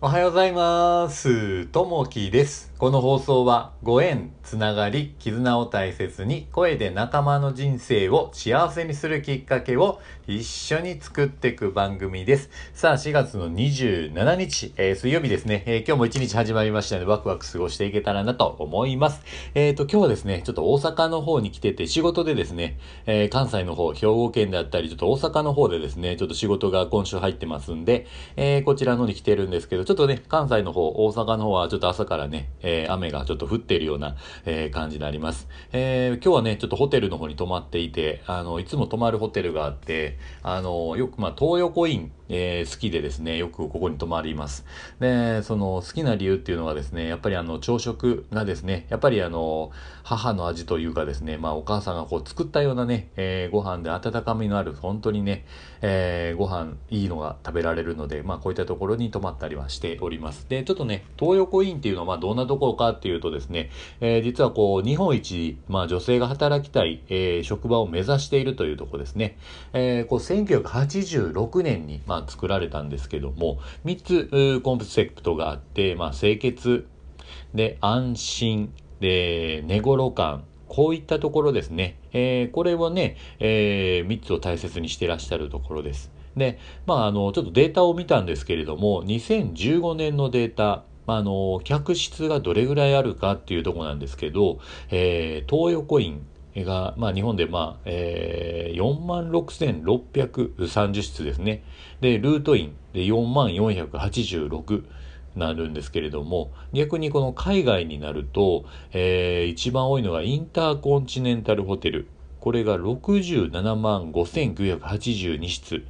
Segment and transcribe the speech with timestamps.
[0.00, 1.66] おはようございます。
[1.66, 2.72] ともきです。
[2.78, 12.48] この放送はご縁、つながり、絆を大切に声で仲間の人生を幸せにするきっかけを一緒に作っていく番組です。
[12.72, 19.24] さあ、4月の27日、えー水曜日ですね、えー今日も一日始まりましたのでワクワク過ごしていけたらなと思います。
[19.56, 28.06] えっ、と、今日はですね、ちょっと大阪の方に来てて仕事でですね、えー関西の方、兵庫県であったり、ちょっと大阪の方でですね、ちょっと仕事が今週入ってますんで、
[28.36, 35.48] えーこちらのに来てるんですけど、ちょっとね、関西の方、大阪の方はちょっと朝からね、えー雨がちょっと降っているような、えー感じになります。
[35.72, 44.64] えー今日はね、ちょっとホテルの方に泊まっていて、あの、いつも泊まるホテルがあって、あの、よく、まあ、東横イン、えー好きでですね、よくここに泊まります。
[45.00, 49.70] で、その好きな理由っていうのはですね、やっぱりあの、朝食がですね、やっぱりあの、
[50.02, 55.44] 母の味というかですね、まあ、お母さんがこう作ったようなね、えーご飯で温かみのある、本当にね、
[55.82, 60.46] えーご飯いいのが食べられるので、まあ、こういったところに泊まったりはしております。
[60.48, 63.70] で、ちょっとね、東横インっていうのは、まあ、どんなところかっていうとですね、
[64.00, 69.38] えー実はこう、日本一、まあ、女性が働きたい、えー職場を目指しているというところですね。
[69.72, 76.86] えーこう、1986年に、まあ、作られたんですけども、3つ、コンセプトがあって、まあ、清潔、
[77.54, 81.96] で、安心、で、寝頃感、こういったところですね。
[82.12, 86.10] えーこれをね、え3つを大切にしてらっしゃるところです。
[86.36, 94.58] で、まあ、あの、ちょっとデータを見たんですけれども、2015年のデータ、まあ、あの、客室がどれぐらいあるかっていうところなんですけど、
[94.90, 96.26] えー東横イン
[96.64, 98.80] が、まあ、日本で、まあ、えー、
[99.82, 101.62] 46,630室ですね。
[102.00, 104.84] で、ルートインで44,486
[105.36, 112.08] なるんですけれども、逆にこの海外になると、えー一番多いのがインターコンチネンタルホテル。
[112.40, 115.84] これが67万5982室。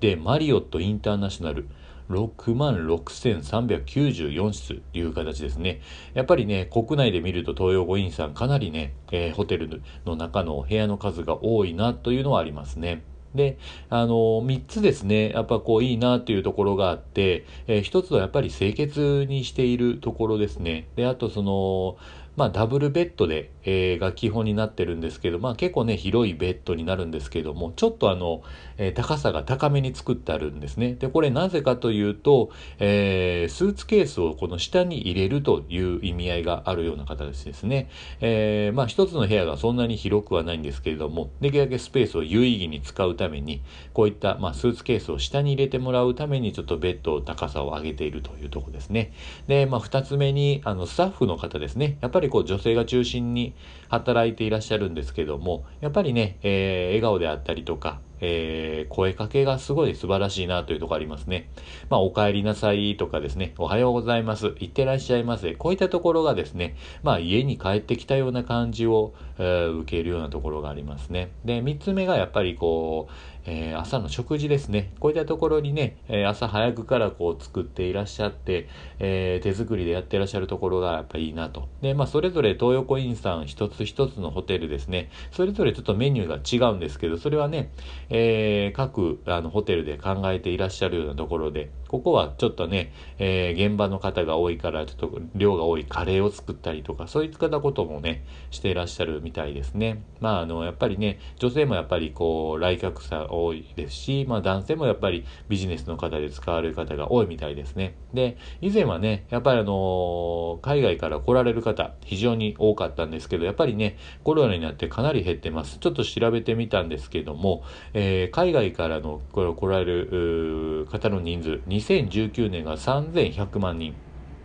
[0.00, 1.68] で、マリオットインターナショナル。
[2.12, 5.80] 6万6394室という形ですね。
[6.14, 13.02] やっぱりね、国内で見ると東洋五院さんかなりね、えーホテルの中の部屋の数が多いなというのはありますね。
[13.34, 13.56] で、
[13.88, 20.88] あの、三つですね、やっぱこういいなっていうところがあって、えー一つはやっぱり清潔にしているところですね。
[20.96, 21.96] で、あとその、
[22.36, 28.42] まあダブルベッドで、えーが基本になってるんですけど、まあ結構ね、広いベッドになるんですけども、ちょっとあの、
[28.78, 30.94] えー高さが高めに作ってあるんですね。
[30.94, 37.88] で、これなぜかというと、えースーツケースをこの下に入れるという意味合いがあるような形ですね。
[38.20, 49.12] えーまあ一つの部屋がそんなに広くはないんですけれども、できるだけスペースを有意義に使うために、こういった、まあ、スーツケースを下に入れてもらうために、ちょっとベッドを高さを上げているというところですね。
[49.46, 51.98] で、まあ二つ目に、あの、スタッフの方ですね。
[52.00, 53.56] やっぱりこう女性が中心に
[53.88, 61.48] 働いていらっしゃるんですけども、やっぱりね、えー笑顔であったりとか、えー声かけがすごい素晴らしいなというところありますね。
[61.88, 65.54] まあ、お帰りなさいとかですね、おはようございます、いってらっしゃいませ。
[65.54, 71.30] こういったところがですね、まあ、家に帰ってきたような感じを、えー受けるようなところがありますね。
[71.44, 73.12] で、三つ目がやっぱりこう、
[73.44, 74.92] えー朝の食事ですね。
[75.00, 78.68] こういったところにね、えー朝早くからこう作っていらっしゃって、
[78.98, 81.68] えー手作りでやってらっしゃるところがやっぱいいなと。
[81.80, 85.10] で、まあ、それぞれ東横インさん一つ一つのホテルですね。
[85.32, 87.70] それぞれちょっとメニューが違うんですけど、それはね、
[88.14, 100.02] えー各あのホテルで考えていらっしゃるようなところで、ここはちょっとね、えー現場の方が多いから、ちょっと量が多いカレーを作ったりとか、そういったこともね、していらっしゃるみたいですね。
[100.18, 107.94] まあ、あの、やっぱりね、女性もやっぱりこう、来客者多いですし、まあ男性もやっぱりビジネスの方で使われる方が多いみたいですね。
[108.14, 115.78] で、以前はね、やっぱりあの海外から来られる方、非常に多かったんですけど、やっぱりね、コロナになってかなり減ってます。
[115.78, 123.94] ちょっと調べてみたんですけども、えー海外からのこれ来られる方の人数、2019年が3100万人。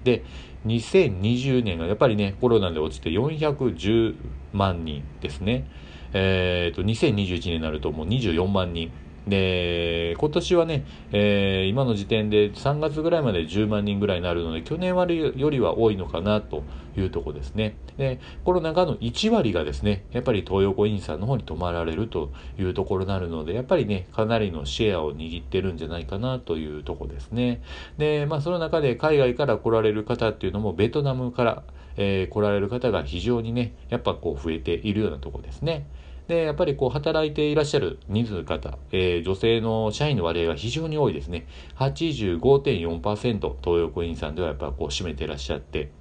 [0.04, 0.24] で、
[0.66, 4.16] 2020年がやっぱりね、コロナで落ちて410
[4.54, 5.68] 万人ですね。
[6.14, 8.92] えっ、と、2021年になるともう24万人。
[9.28, 16.64] で、今年はね、えー今の時点で3月ぐらいまで10万人ぐらいになるので、去年割よりは多いのかなと
[16.96, 17.78] いうところですね。
[17.98, 27.62] で、コロナ禍の1割がですね、やっぱり東横インさんの方に泊まられるというところになるので、やっぱりね、かなりのシェアを握ってるんじゃないかなというところですね。
[27.98, 31.64] で、まあその中で海外から来られる方っていうのも、ベトナムから、
[31.98, 35.88] えー来られる方が非常にね、やっぱこう増えているようなところですね。
[36.28, 41.48] で、やっぱりこう働いていらっしゃる人数方、えー女性の社員の割合が非常に多いですね。
[41.78, 45.92] 85.4%東横インさんではやっぱこう占めていらっしゃって、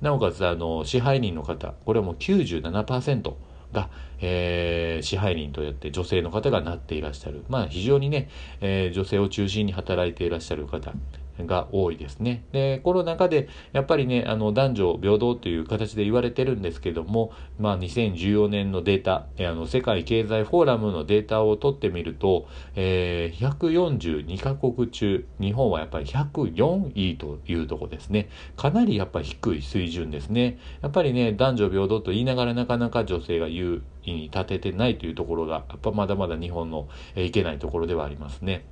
[0.00, 3.34] なおかつあの支配人の方、これはもう97%
[3.72, 3.90] が、
[4.20, 7.44] えー、支配人とやって女性の方がなっていらっしゃる。
[7.48, 8.28] まあ非常にね、
[8.60, 10.92] えー、女性を中心に働いていらっしゃる方。
[11.40, 12.44] が多いですね。
[12.52, 22.46] で、コロナ禍でやっぱりね、あの男女平等という形で言われてるんですけども、まあ2014年のデータ、あの世界経済フォーラムのデータを取ってみると、
[22.76, 28.28] えー、142カ国中、日本はやっぱり104位というとこですね。
[28.56, 30.58] かなりやっぱ低い水準ですね。
[30.82, 38.64] やっぱりね、男女平等と言いながらなかなか女性が優位に立ててないというところが、やっぱまだまだ日本の、いけないところではありますね。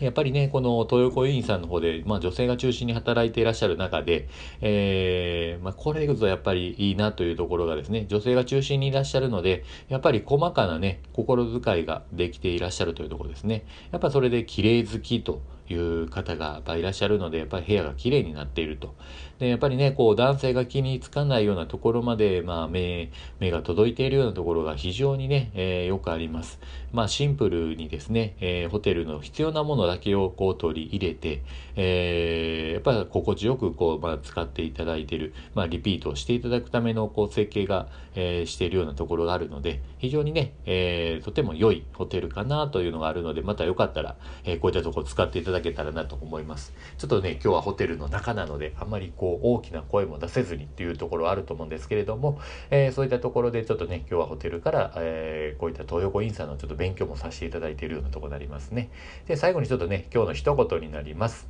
[0.00, 4.28] やっぱりね、この東横委員さんの方で、まあ女性が中心に働いていらっしゃる中で、
[4.60, 13.64] えー、まあこれこそやっぱりいいなというところがですね、女性が中心にいらっしゃるので、やっぱり細かなね、心遣いができていらっしゃるというところですね。
[13.90, 18.94] やっぱそれで綺麗好きという方がやっぱいらっしゃるので、やっぱり部屋が綺麗になっていると。
[19.38, 23.10] で、やっぱりね、こう男性が気につかないようなところまで、まあ目、
[23.40, 26.60] 目が届いているようなところが非常にね、えー、よくあります。
[26.92, 31.42] まあシンプルにですね、えー、ホテルの必要なものだけをこう取り入れて、
[31.74, 46.72] えー、やっぱり心地よくこう、まあ、使っていただいている、まあリピートをしていただくためのこう設計が、えー、しているようなところがあるので、非常にね、えー、とても良いホテルかなというのがあるので、またよかったら、えー、こういったところ使っていただけたらなと思います。
[46.98, 52.38] ちょっとね、今日はホテルの中なので、あんまりこう大きな声も出せずにっていうところあると思うんですけれども、
[52.70, 58.90] えー、そういったところでちょっとね、今日はホテルから、えー、こういった東横インさんのちょっと勉強もさせていただいているようなとこになりますね。
[59.26, 61.48] で、最後にちょっとね、今日の一言になります。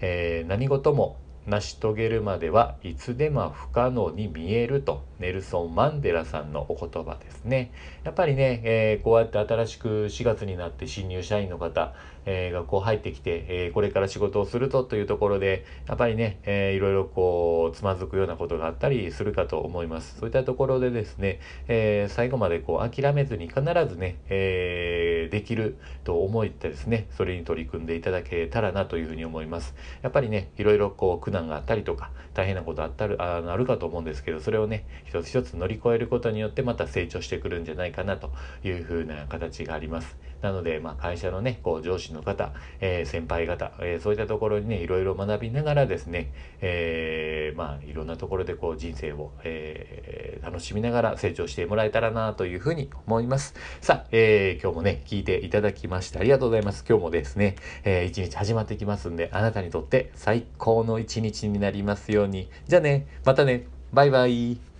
[0.00, 7.70] えー、何事も成し遂げるまではいつでも不可能に見えるとネルソン・マンデラさんのお言葉ですね。
[8.02, 11.94] やっぱりね、えー、こうやって新しく4月になって新入社員の方、
[12.26, 20.18] えー、がこう入ってきて、えー、これから仕事をするとというところで、やっぱりね、えー、いろいろこう、つまずくようなことがあったりするかと思います。
[20.18, 24.93] そういったところでですね、えー、最後までこう諦めずに必ずね、えー、
[25.28, 29.74] できると思ってですね、それに取り組んでいただけたらなというふうに思います。
[30.02, 38.30] やっぱりね、いろいろこう苦難があったりとか、大変なことあったる、ああるかと思うんですけど、それをね、一つ一つ乗り越えることによってまた成長してくるんじゃないかなと
[38.64, 40.16] いうふうな形があります。
[40.44, 53.54] なので、まあ会社のね、こう上司の方、えー、先輩方、えー、そういったところにね、いろいろ学びながらですね、えー、まあ、いろんなところでこう人生を、えー、楽しみながら成長してもらえたらなというふうに思います。
[53.80, 56.84] さあ、え、今日もね、聞いていただきましてありがとうございます。
[56.88, 62.48] 今日もですね、えー、一日始まってきますんで、あなたにとって最高の一日になりますように。
[62.66, 64.73] じゃあね、またね、バイバイ。